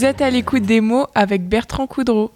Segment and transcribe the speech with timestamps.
[0.00, 2.30] Vous êtes à l'écoute des mots avec Bertrand Coudreau.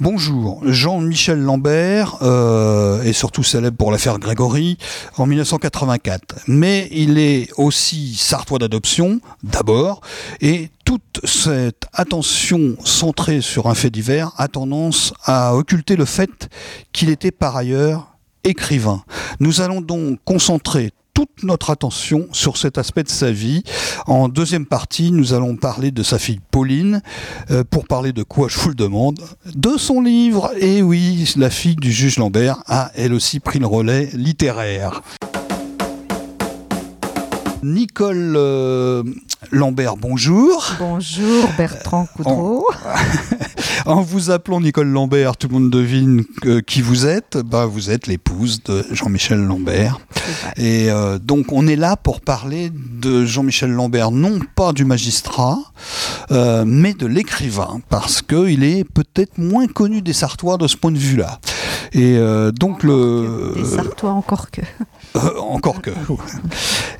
[0.00, 4.78] Bonjour, Jean-Michel Lambert euh, est surtout célèbre pour l'affaire Grégory
[5.18, 10.00] en 1984, mais il est aussi sartois d'adoption d'abord,
[10.40, 16.48] et toute cette attention centrée sur un fait divers a tendance à occulter le fait
[16.94, 19.04] qu'il était par ailleurs écrivain.
[19.40, 23.62] Nous allons donc concentrer toute notre attention sur cet aspect de sa vie.
[24.06, 27.02] En deuxième partie, nous allons parler de sa fille Pauline.
[27.50, 29.20] Euh, pour parler de quoi, je vous le demande,
[29.54, 30.50] de son livre.
[30.58, 35.02] Et oui, la fille du juge Lambert a elle aussi pris le relais littéraire.
[37.62, 39.02] Nicole euh,
[39.50, 40.64] Lambert, bonjour.
[40.78, 42.66] Bonjour Bertrand Coudreau.
[42.66, 42.90] En,
[43.86, 46.24] vous appelant Nicole Lambert, tout le monde devine
[46.66, 47.38] qui vous êtes.
[47.38, 50.00] Bah, vous êtes l'épouse de Jean-Michel Lambert.
[50.56, 55.58] Et euh, donc on est là pour parler de Jean-Michel Lambert, non pas du magistrat,
[56.30, 60.92] euh, mais de l'écrivain, parce qu'il est peut-être moins connu des Sartois de ce point
[60.92, 61.40] de vue-là.
[61.92, 62.18] Et
[62.52, 63.52] donc le...
[63.56, 64.60] Des Sartois encore que.
[65.16, 65.90] Euh, encore que.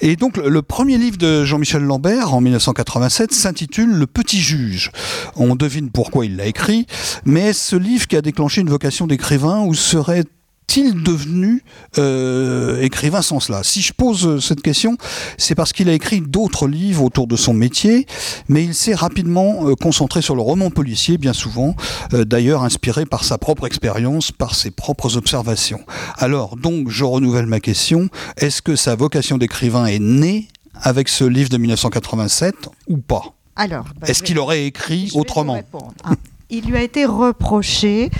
[0.00, 4.90] Et donc, le premier livre de Jean-Michel Lambert, en 1987, s'intitule Le Petit Juge.
[5.36, 6.86] On devine pourquoi il l'a écrit,
[7.24, 10.24] mais ce livre qui a déclenché une vocation d'écrivain ou serait
[10.70, 11.64] est-il devenu
[11.98, 13.64] euh, écrivain sans cela?
[13.64, 14.96] Si je pose euh, cette question,
[15.36, 18.06] c'est parce qu'il a écrit d'autres livres autour de son métier,
[18.48, 21.74] mais il s'est rapidement euh, concentré sur le roman policier, bien souvent,
[22.12, 25.80] d'ailleurs inspiré par sa propre expérience, par ses propres observations.
[26.18, 31.24] Alors, donc, je renouvelle ma question, est-ce que sa vocation d'écrivain est née avec ce
[31.24, 32.54] livre de 1987
[32.88, 33.34] ou pas?
[33.56, 35.60] Alors, bah, est-ce qu'il aurait écrit autrement?
[36.04, 36.12] ah,
[36.48, 38.10] Il lui a été reproché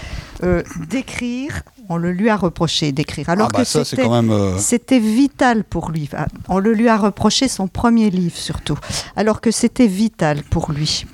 [0.88, 3.28] d'écrire on le lui a reproché d'écrire.
[3.28, 6.08] Alors ah bah que euh, c'était vital pour lui.
[6.48, 8.78] On le lui a reproché son premier livre surtout.
[9.16, 11.04] Alors que c'était vital pour lui.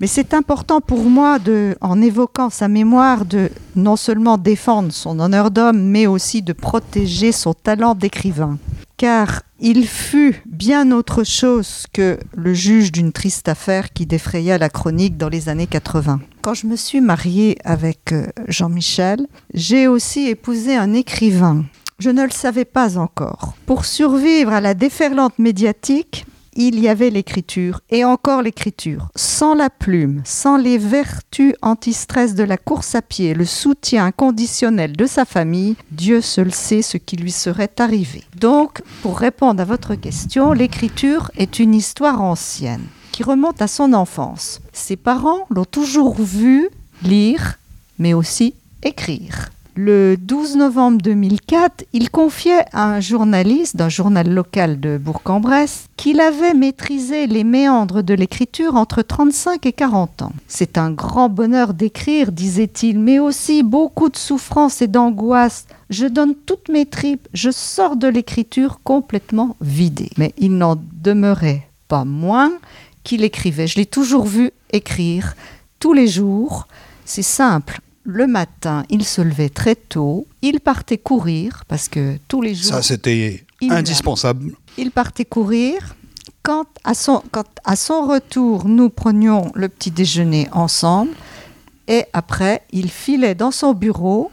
[0.00, 5.18] Mais c'est important pour moi, de, en évoquant sa mémoire, de non seulement défendre son
[5.18, 8.58] honneur d'homme, mais aussi de protéger son talent d'écrivain.
[8.96, 14.68] Car il fut bien autre chose que le juge d'une triste affaire qui défraya la
[14.68, 16.20] chronique dans les années 80.
[16.40, 21.64] Quand je me suis mariée avec euh, Jean-Michel, j'ai aussi épousé un écrivain.
[21.98, 23.54] Je ne le savais pas encore.
[23.66, 29.08] Pour survivre à la déferlante médiatique, il y avait l'écriture, et encore l'écriture.
[29.14, 34.96] Sans la plume, sans les vertus anti-stress de la course à pied, le soutien inconditionnel
[34.96, 38.24] de sa famille, Dieu seul sait ce qui lui serait arrivé.
[38.40, 42.86] Donc, pour répondre à votre question, l'écriture est une histoire ancienne
[43.18, 44.60] qui remonte à son enfance.
[44.72, 46.68] Ses parents l'ont toujours vu
[47.02, 47.58] lire,
[47.98, 54.80] mais aussi écrire le 12 novembre 2004, il confiait à un journaliste d'un journal local
[54.80, 60.32] de Bourg-en-Bresse qu'il avait maîtrisé les méandres de l'écriture entre 35 et 40 ans.
[60.48, 65.66] C'est un grand bonheur d'écrire, disait-il, mais aussi beaucoup de souffrance et d'angoisse.
[65.90, 70.10] Je donne toutes mes tripes, je sors de l'écriture complètement vidée.
[70.18, 72.52] Mais il n'en demeurait pas moins
[73.08, 73.66] qu'il écrivait.
[73.66, 75.34] Je l'ai toujours vu écrire
[75.80, 76.68] tous les jours.
[77.06, 82.42] C'est simple, le matin, il se levait très tôt, il partait courir, parce que tous
[82.42, 82.74] les jours...
[82.74, 84.52] Ça, c'était indispensable.
[84.76, 85.96] Il partait courir.
[86.42, 91.12] Quand à, son, quand à son retour, nous prenions le petit déjeuner ensemble,
[91.86, 94.30] et après, il filait dans son bureau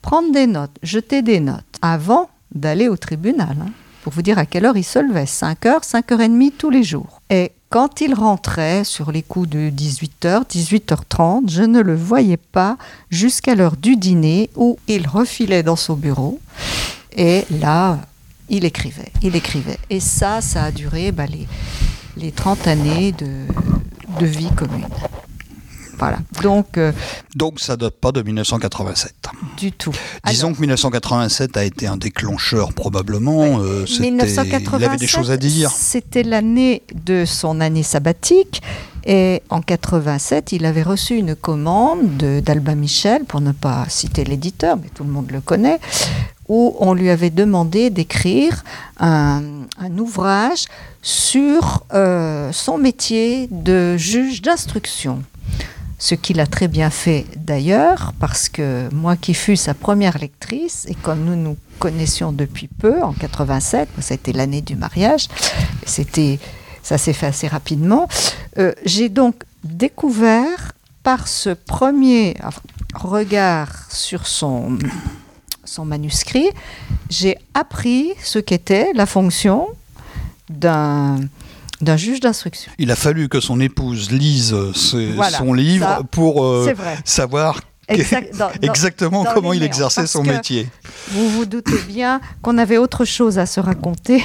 [0.00, 3.56] prendre des notes, jeter des notes, avant d'aller au tribunal.
[3.60, 3.70] Hein,
[4.02, 7.20] pour vous dire à quelle heure il se levait, 5h, 5h30 tous les jours.
[7.30, 12.76] Et quand il rentrait sur les coups de 18h, 18h30, je ne le voyais pas
[13.08, 16.38] jusqu'à l'heure du dîner où il refilait dans son bureau
[17.16, 17.98] et là,
[18.50, 19.78] il écrivait, il écrivait.
[19.88, 21.48] Et ça, ça a duré bah, les,
[22.18, 24.84] les 30 années de vie commune.
[26.02, 26.18] Voilà.
[26.42, 26.90] Donc, euh,
[27.36, 29.14] Donc ça date pas de 1987.
[29.56, 29.94] Du tout.
[30.26, 33.60] Disons que 1987 a été un déclencheur probablement.
[33.60, 35.70] Euh, il avait des choses à dire.
[35.70, 38.62] C'était l'année de son année sabbatique.
[39.04, 44.76] Et en 87, il avait reçu une commande d'Albin Michel, pour ne pas citer l'éditeur,
[44.76, 45.80] mais tout le monde le connaît,
[46.48, 48.62] où on lui avait demandé d'écrire
[48.98, 49.42] un,
[49.98, 50.66] ouvrage
[51.00, 55.22] sur euh, son métier de juge d'instruction
[56.02, 60.84] ce qu'il a très bien fait d'ailleurs, parce que moi qui fus sa première lectrice,
[60.88, 65.28] et comme nous nous connaissions depuis peu, en 87, c'était l'année du mariage,
[65.86, 66.40] c'était,
[66.82, 68.08] ça s'est fait assez rapidement,
[68.58, 70.72] euh, j'ai donc découvert
[71.04, 72.36] par ce premier
[72.96, 74.80] regard sur son,
[75.64, 76.48] son manuscrit,
[77.10, 79.68] j'ai appris ce qu'était la fonction
[80.50, 81.20] d'un
[81.82, 82.72] d'un juge d'instruction.
[82.78, 84.54] Il a fallu que son épouse lise
[85.14, 86.72] Voilà, son livre ça, pour euh,
[87.04, 90.68] savoir Exact- dans- dans- exactement dans comment il exerçait son métier.
[91.10, 94.22] Vous vous doutez bien qu'on avait autre chose à se raconter.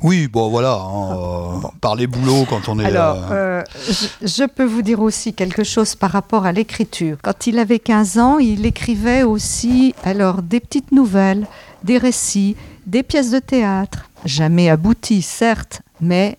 [0.00, 1.16] Oui, bon voilà, hein,
[1.64, 2.84] euh, par les boulots quand on est...
[2.84, 7.16] Alors, euh, je, je peux vous dire aussi quelque chose par rapport à l'écriture.
[7.20, 11.48] Quand il avait 15 ans, il écrivait aussi alors des petites nouvelles,
[11.82, 12.54] des récits,
[12.86, 16.38] des pièces de théâtre, jamais abouties, certes, mais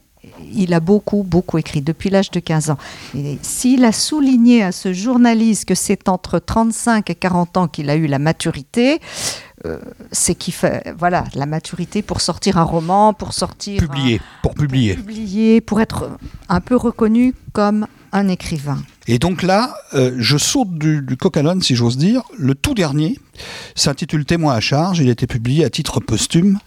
[0.53, 2.77] il a beaucoup, beaucoup écrit depuis l'âge de 15 ans.
[3.41, 7.95] S'il a souligné à ce journaliste que c'est entre 35 et 40 ans qu'il a
[7.95, 8.99] eu la maturité,
[9.65, 9.77] euh,
[10.11, 14.53] c'est qu'il fait, voilà, la maturité pour sortir un roman, pour sortir un- publié, pour
[14.53, 14.95] publier.
[14.95, 16.09] publié, pour être
[16.47, 18.81] un peu reconnu comme un écrivain.
[19.07, 22.21] Et donc là, euh, je saute du, du coq à l'âne, si j'ose dire.
[22.37, 23.19] Le tout dernier
[23.75, 24.99] s'intitule Témoin à charge.
[24.99, 26.59] Il a été publié à titre posthume.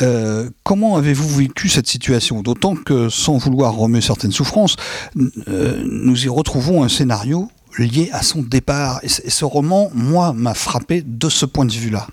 [0.00, 2.42] Euh, comment avez-vous vécu cette situation?
[2.42, 4.76] D'autant que, sans vouloir remuer certaines souffrances,
[5.48, 9.00] euh, nous y retrouvons un scénario lié à son départ.
[9.02, 12.06] Et, ce roman, moi, m'a frappé de ce point de vue-là.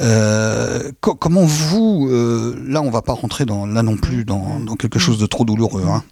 [0.00, 4.60] Euh, co- comment vous, euh, là, on va pas rentrer dans, là non plus dans,
[4.60, 6.02] dans quelque chose de trop douloureux, hein.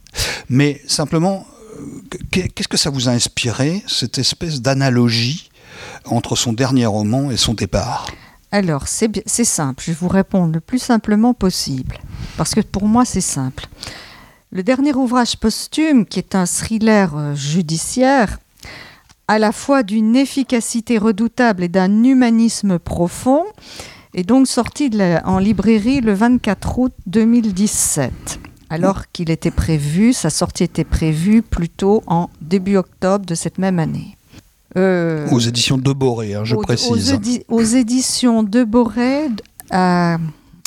[0.48, 1.46] mais simplement,
[2.30, 5.50] qu'est-ce que ça vous a inspiré, cette espèce d'analogie
[6.04, 8.06] entre son dernier roman et son départ?
[8.50, 11.98] Alors, c'est simple, je vais vous répondre le plus simplement possible,
[12.36, 13.66] parce que pour moi, c'est simple.
[14.50, 18.38] Le dernier ouvrage posthume, qui est un thriller euh, judiciaire,
[19.26, 23.44] à la fois d'une efficacité redoutable et d'un humanisme profond,
[24.14, 24.90] est donc sorti
[25.24, 28.47] en librairie le 24 août 2017.
[28.70, 33.78] Alors qu'il était prévu, sa sortie était prévue plutôt en début octobre de cette même
[33.78, 34.16] année.
[34.76, 36.90] Euh, Aux éditions de Boré, hein, je aux- précise.
[36.90, 39.28] Aux, édi- aux éditions de Boré
[39.70, 40.18] à,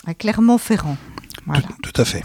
[0.08, 0.98] à Clermont-Ferrand.
[1.46, 1.62] Voilà.
[1.62, 2.24] Tout, tout à fait.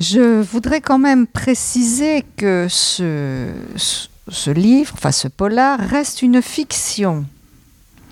[0.00, 6.42] Je voudrais quand même préciser que ce, ce- ce livre, enfin ce polar, reste une
[6.42, 7.24] fiction.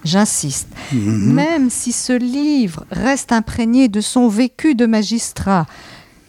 [0.04, 0.68] J'insiste.
[0.92, 1.32] Mhm.
[1.34, 5.66] Même si ce livre reste imprégné de son vécu de magistrat,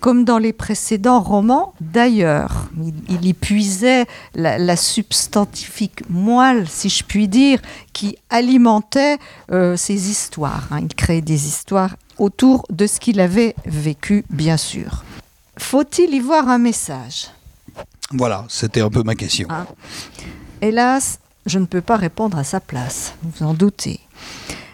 [0.01, 4.05] comme dans les précédents romans, d'ailleurs, il, il y puisait
[4.35, 7.61] la, la substantifique moelle, si je puis dire,
[7.93, 9.17] qui alimentait
[9.51, 10.67] euh, ses histoires.
[10.71, 10.79] hein.
[10.81, 15.03] Il créait des histoires autour de ce qu'il avait vécu, bien sûr.
[15.57, 17.29] Faut-il y voir un message?
[18.11, 19.47] Voilà, c'était un peu ma question.
[19.49, 19.65] Ah.
[20.61, 23.99] Hélas, je ne peux pas répondre à sa place, vous vous en doutez.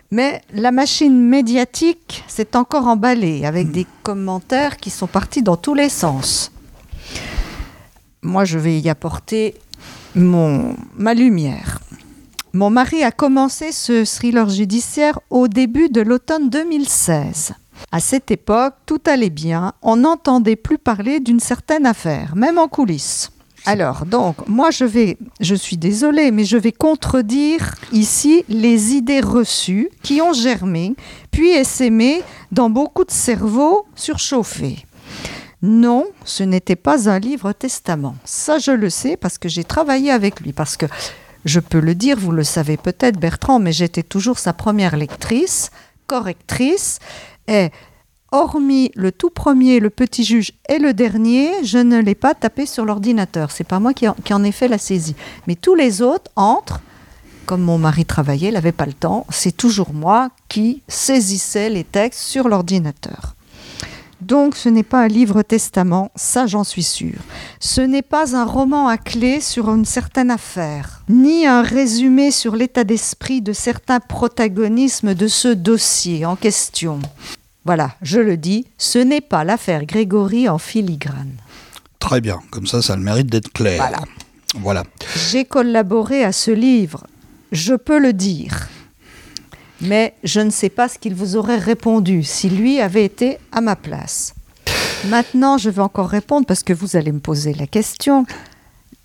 [0.10, 5.74] Mais la machine médiatique s'est encore emballée avec des commentaires qui sont partis dans tous
[5.74, 6.52] les sens.
[8.22, 9.56] Moi, je vais y apporter
[10.16, 11.82] mon, ma lumière.
[12.54, 17.54] Mon mari a commencé ce thriller judiciaire au début de l'automne 2016.
[17.92, 22.68] À cette époque, tout allait bien, on n'entendait plus parler d'une certaine affaire, même en
[22.68, 23.30] coulisses.
[23.68, 29.20] Alors, donc, moi, je vais, je suis désolée, mais je vais contredire ici les idées
[29.20, 30.96] reçues qui ont germé,
[31.32, 32.22] puis essaimé
[32.54, 34.86] dans beaucoup de cerveaux surchauffés.
[35.62, 38.16] Non, ce n'était pas un livre testament.
[38.24, 40.86] Ça, je le sais parce que j'ai travaillé avec lui, parce que
[41.44, 45.72] je peux le dire, vous le savez peut-être, Bertrand, mais j'étais toujours sa première lectrice,
[46.06, 47.00] correctrice,
[47.50, 47.72] et
[48.32, 52.66] hormis le tout premier, le petit juge et le dernier, je ne l'ai pas tapé
[52.66, 53.52] sur l'ordinateur.
[53.52, 55.16] C'est pas moi qui en, qui en ai fait la saisie.
[55.48, 56.82] Mais tous les autres entrent.
[57.46, 61.86] Comme mon mari travaillait, il n'avait pas le temps, c'est toujours moi qui saisissais les
[61.86, 63.36] textes sur l'ordinateur.
[64.20, 67.20] Donc ce n'est pas un livre testament, ça j'en suis sûre.
[67.60, 72.56] Ce n'est pas un roman à clé sur une certaine affaire, ni un résumé sur
[72.56, 77.00] l'état d'esprit de certains protagonismes de ce dossier en question.
[77.68, 81.34] Voilà, je le dis, ce n'est pas l'affaire Grégory en filigrane.
[82.00, 83.76] Très bien, comme ça, ça a le mérite d'être clair.
[83.76, 84.00] Voilà.
[84.56, 84.84] Voilà.
[85.30, 87.06] J'ai collaboré à ce livre,
[87.52, 88.70] je peux le dire.
[89.82, 93.60] Mais je ne sais pas ce qu'il vous aurait répondu si lui avait été à
[93.60, 94.34] ma place.
[95.08, 98.26] Maintenant, je vais encore répondre parce que vous allez me poser la question.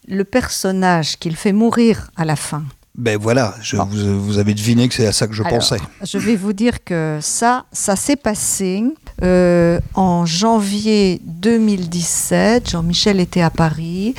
[0.07, 2.63] Le personnage qu'il fait mourir à la fin.
[2.95, 3.85] Ben voilà, je, Bon.
[3.87, 5.79] vous, vous avez deviné que c'est à ça que je Alors, pensais.
[6.05, 8.85] Je vais vous dire que ça, ça s'est passé
[9.23, 12.69] euh, en janvier 2017.
[12.71, 14.15] Jean-Michel était à Paris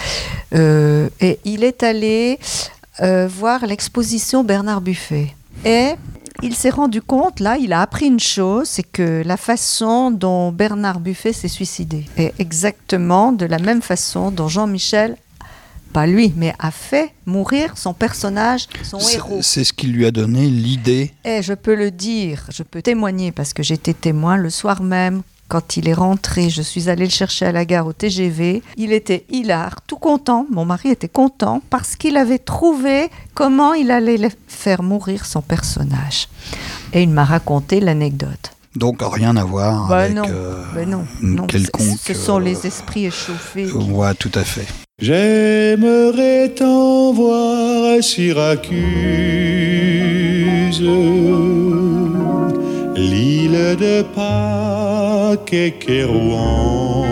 [0.56, 2.40] euh, et il est allé
[3.02, 5.36] euh, voir l'exposition Bernard Buffet.
[5.66, 5.92] Et
[6.42, 10.52] il s'est rendu compte, là, il a appris une chose, c'est que la façon dont
[10.52, 15.16] Bernard Buffet s'est suicidé est exactement de la même façon dont Jean-Michel,
[15.94, 19.40] pas lui, mais a fait mourir son personnage, son C'est- héros.
[19.42, 21.14] C'est ce qui lui a donné l'idée.
[21.24, 25.22] Et je peux le dire, je peux témoigner parce que j'étais témoin le soir même
[25.50, 28.64] quand il est rentré, je suis allée le chercher à la gare au TGV.
[28.76, 30.48] Il était hilar, tout content.
[30.50, 36.28] Mon mari était content parce qu'il avait trouvé comment il allait faire mourir son personnage.
[36.94, 38.52] Et il m'a raconté l'anecdote.
[38.76, 42.00] Donc rien à voir Bah avec non, euh, Ben non, non, quelconque.
[42.04, 43.66] ce sont euh, les esprits échauffés.
[43.68, 44.66] qui- Ouais, tout à fait.
[45.04, 48.72] J'aimerais t'en voir Syracuse,
[52.96, 57.04] l'île de Pâques et Kérouan,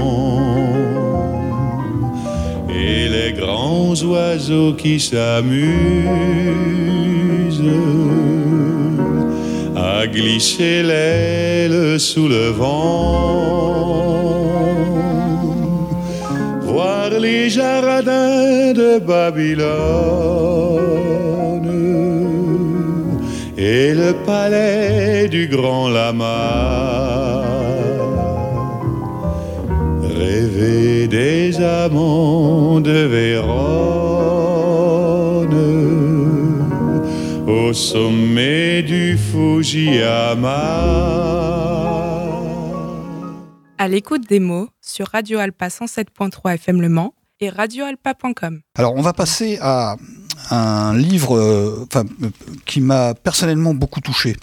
[2.69, 5.67] et les grands oiseaux qui s'amusent
[9.75, 13.81] à glisser l'aile sous le vent
[17.19, 19.71] les jardins de Babylone
[23.57, 27.43] et le palais du grand lama.
[30.17, 34.31] Rêver des amants de Vérone
[37.47, 40.51] au sommet du Fujiyama.
[43.81, 48.61] À l'écoute des mots sur Radio Alpa 107.3 FM Le Mans et radioalpa.com.
[48.75, 49.95] Alors, on va passer à
[50.51, 51.87] un livre euh,
[52.65, 54.35] qui m'a personnellement beaucoup touché.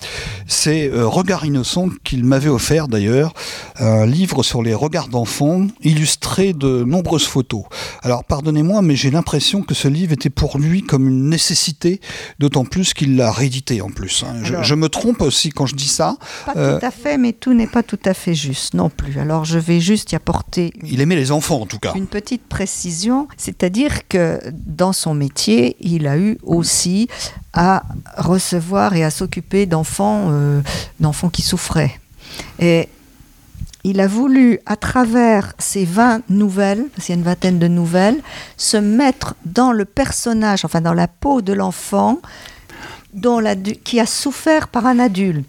[0.47, 3.35] C'est euh, Regard innocent qu'il m'avait offert d'ailleurs,
[3.79, 7.65] un livre sur les regards d'enfants illustré de nombreuses photos.
[8.03, 12.01] Alors pardonnez-moi, mais j'ai l'impression que ce livre était pour lui comme une nécessité,
[12.39, 14.25] d'autant plus qu'il l'a réédité en plus.
[14.27, 14.63] hein.
[14.63, 16.17] Je, me trompe aussi quand je dis ça.
[16.47, 19.19] Pas Euh, tout à fait, mais tout n'est pas tout à fait juste non plus.
[19.19, 21.93] Alors je vais juste y apporter une Il aimait les enfants en tout cas.
[21.95, 27.09] Une petite précision, c'est-à-dire que dans son métier, il a eu aussi
[27.53, 27.83] à
[28.17, 30.61] recevoir et à s'occuper d'enfants, euh,
[31.33, 31.99] qui souffraient.
[32.59, 32.89] Et
[33.85, 38.21] il a voulu, à travers ces 20 nouvelles, parce une vingtaine de nouvelles,
[38.57, 42.21] se mettre dans le personnage, enfin dans la peau de l'enfant
[43.85, 45.49] qui a souffert par un adulte.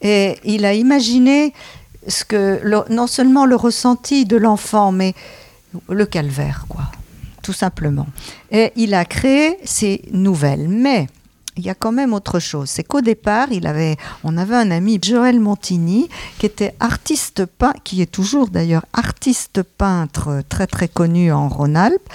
[0.00, 1.52] Et il a imaginé
[2.08, 5.14] ce que, non seulement le ressenti de l'enfant, mais
[5.88, 6.84] le calvaire, quoi,
[7.44, 8.06] tout simplement.
[8.50, 10.66] Et il a créé ces nouvelles.
[10.68, 11.06] Mais
[11.56, 12.68] il y a quand même autre chose.
[12.68, 16.08] C'est qu'au départ, il avait, on avait un ami, Joël Montigny,
[16.38, 22.08] qui était artiste peintre, qui est toujours d'ailleurs artiste peintre très très connu en Rhône-Alpes.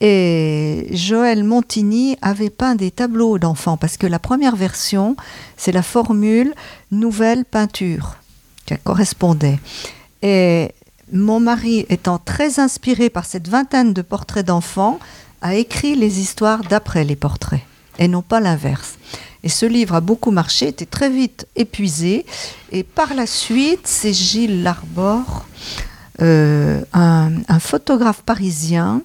[0.00, 5.14] Et Joël Montigny avait peint des tableaux d'enfants parce que la première version,
[5.58, 6.54] c'est la formule
[6.90, 8.16] nouvelle peinture
[8.64, 9.58] qui correspondait.
[10.22, 10.72] Et
[11.12, 14.98] mon mari, étant très inspiré par cette vingtaine de portraits d'enfants,
[15.42, 17.62] a écrit les histoires d'après les portraits
[17.98, 18.98] et non pas l'inverse.
[19.44, 22.26] Et ce livre a beaucoup marché, était très vite épuisé.
[22.72, 25.46] Et par la suite, c'est Gilles Larbor,
[26.20, 29.02] euh, un, un photographe parisien,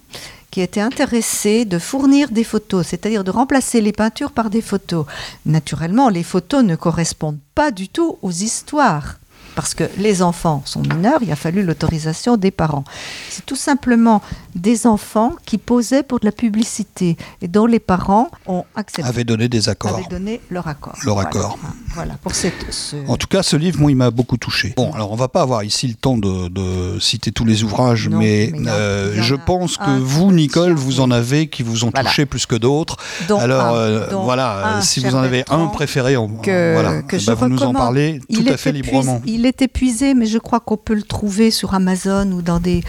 [0.50, 5.04] qui était intéressé de fournir des photos, c'est-à-dire de remplacer les peintures par des photos.
[5.44, 9.18] Naturellement, les photos ne correspondent pas du tout aux histoires.
[9.56, 12.84] Parce que les enfants sont mineurs, il a fallu l'autorisation des parents.
[13.30, 14.20] C'est tout simplement
[14.54, 19.24] des enfants qui posaient pour de la publicité et dont les parents ont accepté, Avait
[19.24, 19.94] donné des accords.
[19.96, 20.94] avaient donné leur accord.
[21.04, 21.28] Leur Voilà.
[21.30, 21.58] accord.
[21.94, 24.74] Voilà, pour cette, ce- En tout cas, ce livre, moi, il m'a beaucoup touché.
[24.76, 28.08] Bon, alors on va pas avoir ici le temps de, de citer tous les ouvrages,
[28.10, 32.10] Non, mais, euh, je pense que vous, Nicole, vous en avez qui vous ont Voilà.
[32.10, 32.98] touché plus que d'autres.
[33.38, 37.18] alors un- euh, voilà, si vous en avez un préféré, on, que, voilà, que eh
[37.18, 39.22] je ben, vous nous en parlez tout à fait librement.
[39.24, 42.82] Il est épuisé, mais je crois qu'on peut le trouver sur Amazon ou dans des,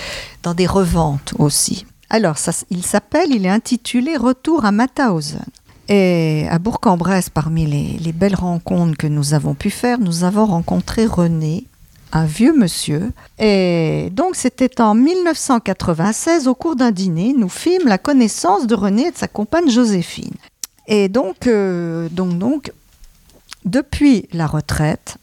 [0.43, 1.85] dans des reventes aussi.
[2.09, 5.45] Alors, ça, il s'appelle, il est intitulé Retour à Mauthausen.
[5.89, 10.45] Et à Bourg-en-Bresse, parmi les, les belles rencontres que nous avons pu faire, nous avons
[10.45, 11.65] rencontré René,
[12.11, 13.11] un vieux monsieur.
[13.39, 19.07] Et donc, c'était en 1996, au cours d'un dîner, nous fîmes la connaissance de René
[19.07, 20.33] et de sa compagne Joséphine.
[20.87, 22.71] Et donc, euh, donc, donc,
[23.65, 25.17] depuis la retraite,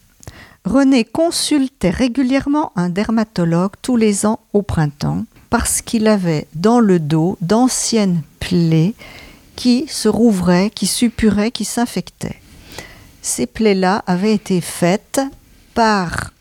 [0.65, 6.99] René consultait régulièrement un dermatologue tous les ans au printemps parce qu'il avait dans le
[6.99, 8.95] dos d'anciennes plaies
[9.55, 12.41] qui se rouvraient, qui suppuraient, qui s'infectaient.
[13.21, 15.21] Ces plaies-là avaient été faites
[15.75, 16.31] par,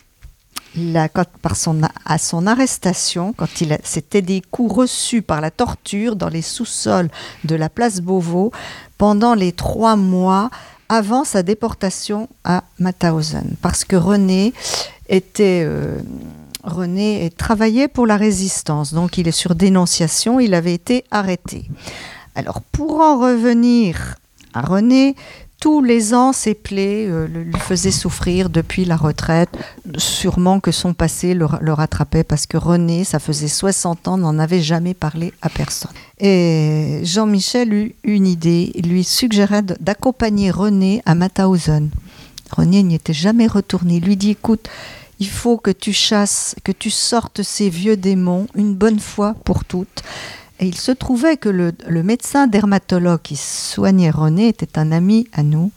[2.04, 7.10] à son arrestation, quand il c'était des coups reçus par la torture dans les sous-sols
[7.44, 8.52] de la place Beauvau
[8.98, 10.50] pendant les trois mois
[10.94, 14.52] avant sa déportation à Mauthausen, parce que René
[15.08, 15.98] était euh,
[16.62, 21.64] René travaillait pour la résistance, donc il est sur dénonciation, il avait été arrêté.
[22.36, 24.14] Alors pour en revenir
[24.54, 25.16] à René,
[25.60, 29.48] tous les ans, ses plaies euh, le- lui faisaient souffrir depuis la retraite.
[29.96, 34.18] Sûrement que son passé le, ra- le rattrapait parce que René, ça faisait 60 ans,
[34.18, 35.90] n'en avait jamais parlé à personne.
[36.18, 38.72] Et Jean-Michel eut une idée.
[38.74, 41.90] Il lui suggérait d'accompagner René à Mauthausen.
[42.50, 43.96] René n'y était jamais retourné.
[43.96, 44.68] Il lui dit Écoute,
[45.18, 49.64] il faut que tu chasses, que tu sortes ces vieux démons une bonne fois pour
[49.64, 50.02] toutes.
[50.60, 55.26] Et il se trouvait que le, le médecin dermatologue qui soignait René était un ami
[55.32, 55.72] à nous.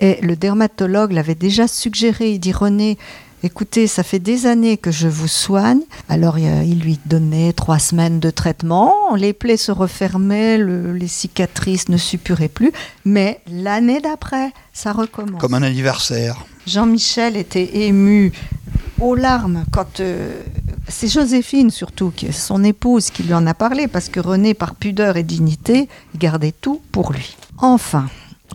[0.00, 2.32] Et le dermatologue l'avait déjà suggéré.
[2.32, 2.96] Il dit René,
[3.42, 5.80] écoutez, ça fait des années que je vous soigne.
[6.08, 8.92] Alors il lui donnait trois semaines de traitement.
[9.16, 12.72] Les plaies se refermaient, le- les cicatrices ne suppuraient plus.
[13.04, 15.40] Mais l'année d'après, ça recommence.
[15.40, 16.46] Comme un anniversaire.
[16.66, 18.32] Jean-Michel était ému
[19.00, 20.40] aux larmes quand euh,
[20.88, 24.74] c'est Joséphine surtout, qui son épouse, qui lui en a parlé parce que René, par
[24.74, 27.36] pudeur et dignité, gardait tout pour lui.
[27.58, 28.06] Enfin,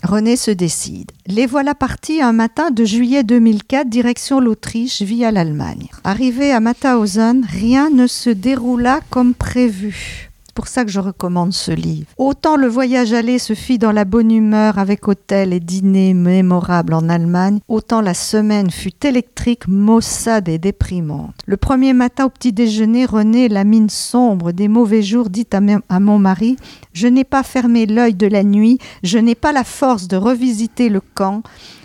[0.03, 1.11] René se décide.
[1.27, 5.87] Les voilà partis un matin de juillet 2004, direction l'Autriche via l'Allemagne.
[6.03, 10.32] Arrivé à Mauthausen, rien ne se déroula comme prévu.
[10.53, 12.07] Pour ça que je recommande ce livre.
[12.17, 16.93] Autant le voyage aller se fit dans la bonne humeur avec hôtel et dîner mémorables
[16.93, 21.35] en Allemagne, autant la semaine fut électrique, maussade et déprimante.
[21.47, 25.59] Le premier matin au petit déjeuner, René, la mine sombre des mauvais jours, dit à,
[25.89, 26.55] à mon mari
[26.93, 30.89] Je n'ai pas fermé l'œil de la nuit, je n'ai pas la force de revisiter
[30.89, 31.41] le camp,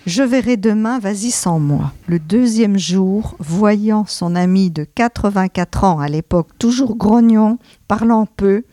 [0.09, 1.93] je verrai demain, vas-y sans moi.
[2.07, 8.65] Le deuxième jour, voyant son ami de 84 ans à l'époque, toujours grognon, parlant peu,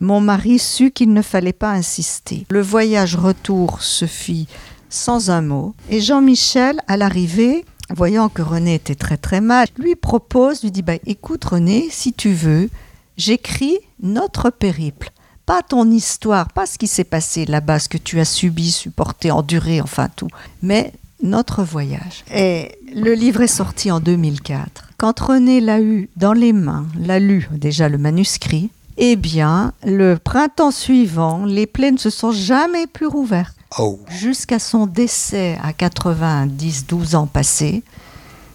[0.00, 2.44] mon mari sut qu'il ne fallait pas insister.
[2.50, 4.48] Le voyage retour se fit
[4.90, 9.94] sans un mot, et Jean-Michel, à l'arrivée, voyant que René était très très mal, lui
[9.94, 12.68] propose, lui dit bah, Écoute René, si tu veux,
[13.16, 15.12] j'écris notre périple.
[15.46, 19.30] Pas ton histoire, pas ce qui s'est passé là-bas, ce que tu as subi, supporté,
[19.30, 20.28] enduré, enfin tout,
[20.62, 20.92] mais
[21.22, 22.24] notre voyage.
[22.34, 24.90] Et le livre est sorti en 2004.
[24.96, 30.16] Quand René l'a eu dans les mains, l'a lu déjà le manuscrit, eh bien, le
[30.16, 33.56] printemps suivant, les plaies ne se sont jamais plus rouvertes.
[33.78, 33.98] Oh.
[34.08, 37.82] Jusqu'à son décès à 90-12 ans passés,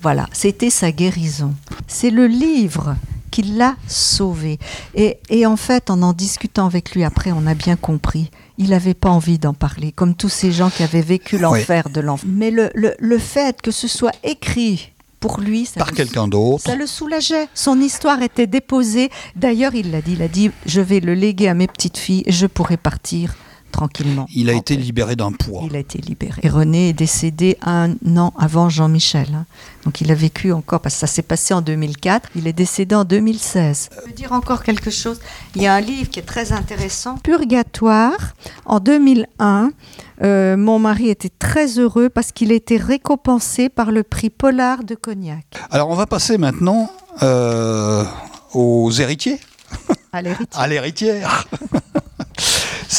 [0.01, 1.53] voilà, c'était sa guérison.
[1.87, 2.95] C'est le livre
[3.29, 4.57] qui l'a sauvé.
[4.95, 8.31] Et, et en fait, en en discutant avec lui après, on a bien compris.
[8.57, 12.01] Il n'avait pas envie d'en parler, comme tous ces gens qui avaient vécu l'enfer de
[12.01, 12.27] l'enfant.
[12.29, 16.27] Mais le, le- le fait que ce soit écrit pour lui, ça Par le- quelqu'un
[16.27, 16.63] d'autre.
[16.65, 17.47] ça le soulageait.
[17.53, 19.09] Son histoire était déposée.
[19.35, 22.23] D'ailleurs, il l'a dit, il a dit, je vais le léguer à mes petites filles
[22.25, 23.35] et je pourrai partir
[23.71, 24.27] tranquillement.
[24.35, 24.81] Il a été paix.
[24.81, 25.61] libéré d'un poids.
[25.65, 26.39] Il a été libéré.
[26.43, 29.27] Et René est décédé un an avant Jean-Michel.
[29.33, 29.45] hein.
[29.85, 32.95] Donc il a vécu encore, parce que ça s'est passé en 2004, il est décédé
[32.95, 33.89] en 2016.
[34.01, 35.19] Je veux dire encore quelque chose.
[35.55, 38.33] Il y a un livre qui est très intéressant, Purgatoire,
[38.65, 39.71] en 2001.
[40.21, 44.83] euh, mon mari était très heureux parce qu'il a été récompensé par le prix Polar
[44.83, 45.45] de Cognac.
[45.71, 46.91] Alors on va passer maintenant
[47.23, 48.03] euh,
[48.53, 49.39] aux héritiers,
[50.11, 51.47] à l'héritière.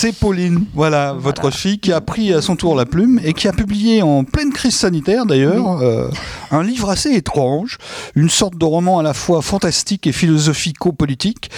[0.02, 3.48] C'est Pauline, voilà, votre fille, qui a pris à son tour la plume et qui
[3.48, 6.08] a publié en pleine crise sanitaire d'ailleurs euh,
[6.50, 7.76] un livre assez étrange,
[8.14, 11.50] une sorte de roman à la fois fantastique et philosophico-politique.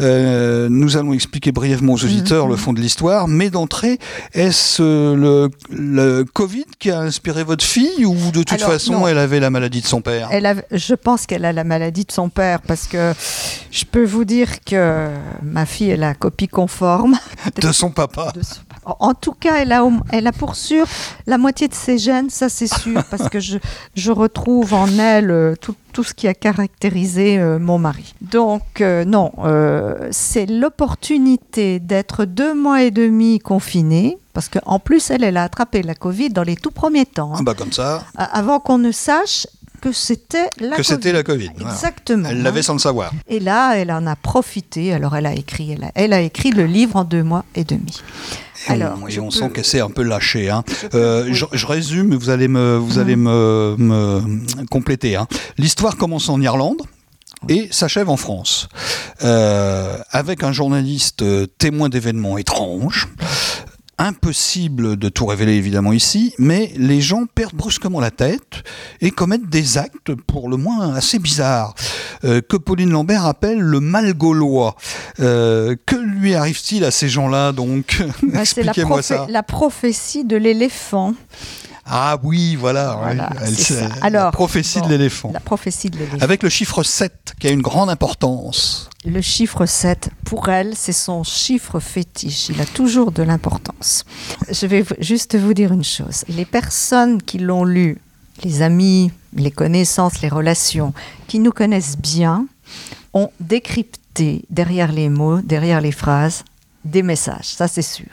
[0.00, 3.98] Euh, nous allons expliquer brièvement aux auditeurs le fond de l'histoire, mais d'entrée,
[4.32, 8.92] est-ce euh, le, le Covid qui a inspiré votre fille ou de toute Alors, façon
[9.00, 9.08] non.
[9.08, 10.28] elle avait la maladie de son père?
[10.32, 13.12] Elle a- je pense qu'elle a la maladie de son père parce que
[13.70, 15.08] je peux vous dire que
[15.42, 17.16] ma fille est la copie conforme.
[17.62, 18.32] De son papa.
[18.34, 18.60] de son-
[18.98, 20.86] En tout cas, elle a, elle a pour sûr
[21.26, 23.58] la moitié de ses gènes, ça c'est sûr, parce que je,
[23.94, 28.14] je retrouve en elle euh, tout, tout ce qui a caractérisé euh, mon mari.
[28.22, 35.10] Donc euh, non, euh, c'est l'opportunité d'être deux mois et demi confinée, parce qu'en plus,
[35.10, 37.72] elle, elle a attrapé la Covid dans les tout premiers temps, hein, Ah bah comme
[37.72, 39.46] ça, avant qu'on ne sache
[39.80, 41.12] que c'était la que c'était Covid.
[41.12, 41.50] la Covid.
[41.72, 42.28] Exactement.
[42.28, 43.12] Elle l'avait sans le savoir.
[43.28, 44.92] Et là, elle en a profité.
[44.92, 47.64] Alors, elle a écrit, elle a, elle a écrit le livre en deux mois et
[47.64, 48.00] demi.
[48.68, 50.50] Et Alors, on, et je on peux- sent qu'elle s'est un peu lâchée.
[50.50, 50.62] hein.
[50.92, 51.34] Je Euh, oui.
[51.34, 55.16] je, je résume, vous allez me, vous allez me, me compléter.
[55.16, 55.26] hein.
[55.58, 56.82] L'histoire commence en Irlande
[57.48, 58.68] et s'achève en France,
[59.22, 63.08] Euh, avec un journaliste euh, témoin d'événements étranges.
[64.00, 68.62] Impossible de tout révéler évidemment ici, mais les gens perdent brusquement la tête
[69.02, 71.74] et commettent des actes pour le moins assez bizarres
[72.24, 74.74] euh, que Pauline Lambert appelle le mal gaulois.
[75.20, 78.02] Euh, que lui arrive-t-il à ces gens-là donc?
[78.22, 79.26] Bah, c'est la, Expliquez-moi prophé- ça.
[79.28, 81.14] la prophétie de l'éléphant.
[81.92, 82.94] Ah oui, voilà.
[83.00, 83.30] Voilà.
[83.42, 83.88] Elle- ça.
[83.88, 85.30] la Alors, prophétie bon, de l'éléphant.
[85.34, 86.18] La prophétie de l'éléphant.
[86.20, 88.88] Avec le chiffre 7 qui a une grande importance.
[89.04, 92.48] Le chiffre 7, pour elle, c'est son chiffre fétiche.
[92.48, 94.04] Il a toujours de l'importance.
[94.48, 96.24] Je vais juste vous dire une chose.
[96.28, 97.98] Les personnes qui l'ont lu,
[98.44, 100.92] les amis, les connaissances, les relations,
[101.26, 102.46] qui nous connaissent bien,
[103.14, 106.44] ont décrypté derrière les mots, derrière les phrases,
[106.84, 107.46] des messages.
[107.46, 108.06] Ça, c'est sûr.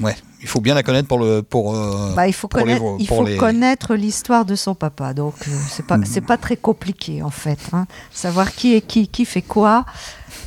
[0.00, 1.74] Ouais, il faut bien la connaître pour le pour.
[1.74, 4.74] euh, Bah, il faut pour les connaître, vo- il faut les- connaître l'histoire de son
[4.74, 5.14] papa.
[5.14, 7.58] Donc, euh, c'est pas, c'est pas très compliqué, en fait.
[7.72, 7.86] hein.
[8.12, 9.84] Savoir qui est qui, qui fait quoi.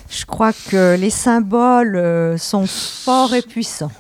[0.10, 3.92] Je crois que les symboles euh, sont forts et puissants.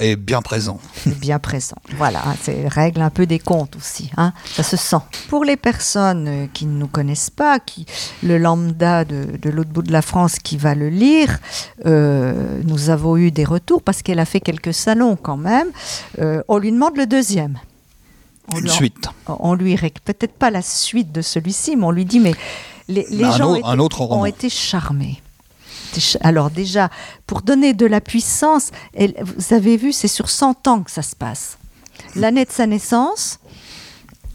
[0.00, 0.78] Et bien présent.
[1.06, 1.76] et bien présents.
[1.96, 4.10] Voilà, c'est règle un peu des comptes aussi.
[4.16, 4.96] hein, ça se sent.
[5.28, 7.86] Pour les personnes qui ne nous connaissent pas, qui,
[8.22, 11.38] le lambda de, de l'autre bout de la France qui va le lire,
[11.86, 15.68] euh, nous avons eu des retours parce qu'elle a fait quelques salons quand même.
[16.18, 17.58] Euh, on lui demande le deuxième.
[18.52, 19.06] On Une lui- suite.
[19.28, 22.34] on lui peut-être pas la suite de celui-ci, mais on lui dit mais
[22.88, 25.22] les, gens autre ont été charmés.
[26.20, 26.90] Alors déjà,
[27.26, 31.02] pour donner de la puissance, elle- vous avez vu, c'est sur 100 ans que ça
[31.02, 31.58] se passe.
[32.16, 33.38] L'année de sa naissance,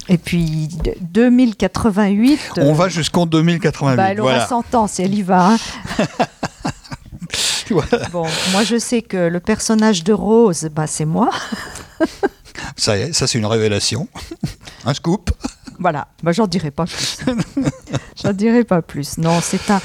[0.09, 2.39] et puis de- 2088.
[2.57, 3.97] On euh, va jusqu'en 2088.
[3.97, 4.47] bah, elle aura voilà.
[4.47, 5.51] 100 ans si elle y va.
[5.53, 5.57] hein.
[7.69, 8.07] Voilà.
[8.13, 11.29] Bon, moi je sais que le personnage de Rose, bah, c'est moi.
[12.77, 14.07] Ça y est, ça c'est une révélation.
[14.85, 15.31] Un scoop.
[15.79, 17.17] Voilà, bah, j'en dirai pas plus.
[18.23, 19.17] j'en dirai pas plus.
[19.17, 19.79] Non, c'est un,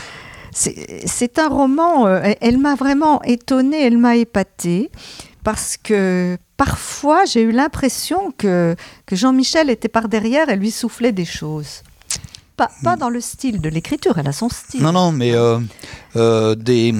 [0.53, 2.07] c'est, un roman.
[2.07, 4.91] euh, elle- m'a vraiment étonnée, elle m'a épatée
[5.45, 11.13] parce que parfois j'ai eu l'impression que, que Jean-Michel était par derrière et lui soufflait
[11.13, 11.83] des choses.
[12.57, 14.83] Pas, pas dans le style de l'écriture, elle a son style.
[14.83, 15.59] Non, non, mais euh,
[16.17, 16.95] euh, des.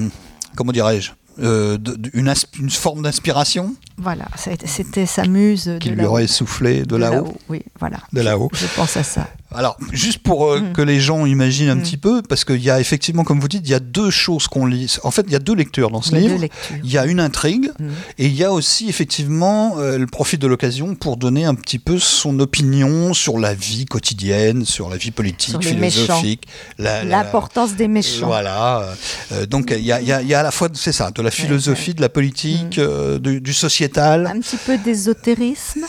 [0.55, 2.31] Comment dirais-je euh, de- de- une,
[2.69, 7.33] forme d'inspiration Voilà, c'était sa muse qui lui aurait soufflé de, De là-haut.
[7.49, 7.97] Oui, voilà.
[8.13, 8.49] De là-haut.
[8.53, 9.27] Je pense à ça.
[9.55, 10.73] Alors, juste pour euh, Mm.
[10.73, 11.81] que les gens imaginent un Mm.
[11.81, 14.47] petit peu, parce qu'il y a effectivement, comme vous dites, il y a deux choses
[14.47, 14.95] qu'on lit.
[15.03, 16.39] En fait, il y a deux lectures dans ce livre.
[16.83, 17.89] Il y a une intrigue Mm.
[18.19, 21.79] et il y a aussi effectivement, euh, elle profite de l'occasion pour donner un petit
[21.79, 27.75] peu son opinion sur la vie quotidienne, sur la vie politique, philosophique, la- la- L'importance
[27.75, 28.27] des méchants.
[28.27, 28.93] Voilà.
[29.31, 30.91] euh, donc il y a, il y a- il y a à la fois, c'est
[30.91, 32.79] ça, de la philosophie, de la politique,
[33.21, 35.81] du, du sociétal, Un petit peu d'ésotérisme.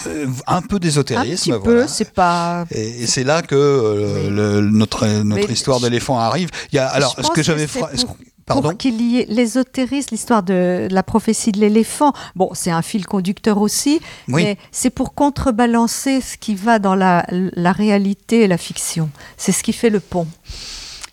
[0.47, 1.53] un peu Un d'ésotérisme.
[1.53, 1.83] petit voilà.
[1.83, 2.65] peu, c'est pas.
[2.71, 6.49] Et, et c'est là que euh, le- notre, notre Mais histoire d'éléphant arrive.
[6.73, 7.67] Il y a, alors, ce que j'avais.
[7.67, 7.91] fra-
[8.47, 12.71] Pardon Pour qu'il y ait l'ésotérisme, l'histoire de, de la prophétie de l'éléphant, bon, c'est
[12.71, 14.43] un fil conducteur aussi, Oui.
[14.45, 19.09] mais c'est pour contrebalancer ce qui va dans la, la réalité et la fiction.
[19.39, 20.27] C'est ce qui fait le pont.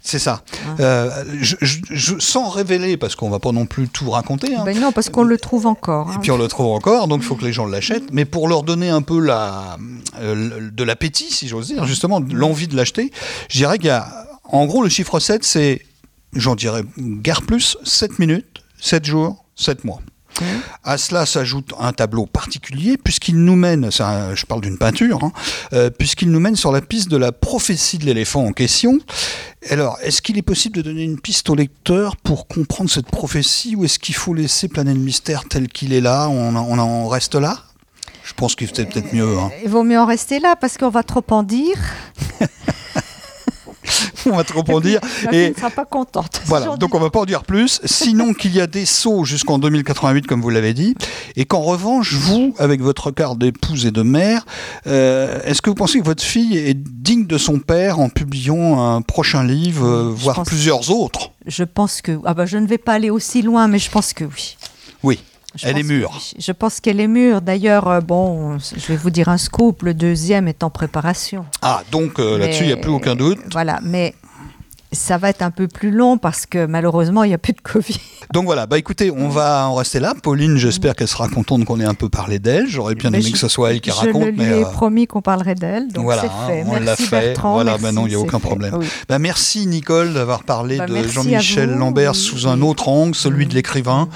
[0.04, 0.42] C'est ça.
[0.68, 0.76] Hein.
[0.80, 4.56] Euh, je, je- je- sans révéler, parce qu'on va pas non plus tout raconter.
[4.56, 4.64] hein.
[4.66, 6.10] Ben non, parce qu'on le trouve encore.
[6.12, 6.20] Et hein.
[6.22, 8.12] puis on le trouve encore, donc il faut que les gens l'achètent.
[8.12, 9.78] Mais pour leur donner un peu la,
[10.20, 13.12] euh, de l'appétit, si j'ose dire, justement, l'envie de l'acheter,
[13.50, 14.08] je dirais qu'il y a,
[14.46, 15.82] en gros, le chiffre 7, c'est,
[16.34, 20.02] j'en dirais, guère plus, 7 minutes, 7 jours, 7 mois.
[20.40, 20.46] Mmh.
[20.84, 24.04] À cela s'ajoute un tableau particulier, puisqu'il nous mène, c'est
[24.36, 25.32] je parle d'une peinture, hein,
[25.74, 28.98] euh, puisqu'il nous mène sur la piste de la prophétie de l'éléphant en question.
[29.70, 33.76] Alors, est-ce qu'il est possible de donner une piste au lecteur pour comprendre cette prophétie,
[33.76, 36.80] ou est-ce qu'il faut laisser planer le mystère tel qu'il est là, on, en- on
[36.80, 37.58] en reste là?
[38.24, 39.38] Je pense qu'il c'était peut-être mieux.
[39.38, 39.52] hein.
[39.64, 41.76] Il vaut mieux en rester là parce qu'on va trop en dire.
[44.28, 45.00] On va trop en dire.
[45.26, 46.41] La Et ne sera pas contente.
[46.60, 47.80] Voilà, donc on va pas en dire plus.
[47.86, 50.96] Sinon qu'il y a des sauts jusqu'en 2088, comme vous l'avez dit,
[51.36, 54.46] et qu'en revanche, vous, avec votre regard d'épouse et de mère,
[54.88, 58.82] euh, est-ce que vous pensez que votre fille est digne de son père en publiant
[58.82, 61.32] un prochain livre, euh, voire plusieurs autres?
[61.48, 62.20] Je pense que.
[62.26, 64.58] Ah bah, je ne vais pas aller aussi loin, mais je pense que oui.
[65.04, 65.20] Oui,
[65.56, 66.20] Je elle est mûre.
[66.38, 67.42] Je pense qu'elle est mûre.
[67.42, 69.84] D'ailleurs, euh, bon, je vais vous dire un scoop.
[69.84, 71.46] Le deuxième est en préparation.
[71.62, 73.40] Ah, donc euh, là-dessus, il n'y a plus aucun doute.
[73.52, 74.14] Voilà, mais
[74.94, 77.62] ça va être un peu plus long parce que malheureusement, il n'y a plus de
[77.62, 77.98] Covid.
[78.34, 80.14] Donc voilà, bah écoutez, on va en rester là.
[80.22, 82.68] Pauline, j'espère qu'elle sera contente qu'on ait un peu parlé d'elle.
[82.68, 84.60] J'aurais bien Mais aimé je- que ce soit elle qui je raconte, le lui mais
[84.60, 86.64] ai euh, promis qu'on parlerait d'elle, donc voilà, c'est hein, fait.
[86.68, 87.20] on l'a merci fait.
[87.22, 87.54] Bertrand.
[87.54, 88.48] Voilà, merci, maintenant, il y a aucun fait.
[88.48, 88.76] problème.
[88.80, 88.86] Oui.
[89.10, 93.46] Bah, merci Nicole d'avoir parlé Bah, de Jean-Michel Lambert oui, sous un autre angle, celui
[93.46, 93.56] de Mm.
[93.56, 94.10] l'écrivain.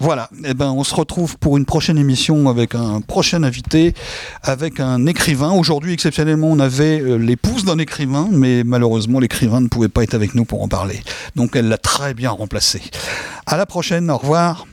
[0.00, 3.94] Voilà, eh ben, on se retrouve pour une prochaine émission avec un prochain invité,
[4.42, 5.50] avec un écrivain.
[5.50, 10.14] Aujourd'hui, exceptionnellement, on avait euh, l'épouse d'un écrivain, mais malheureusement, l'écrivain ne pouvait pas être
[10.14, 11.00] avec nous pour en parler.
[11.34, 12.80] Donc, elle l'a très bien remplacé.
[13.46, 14.66] À la prochaine, au revoir.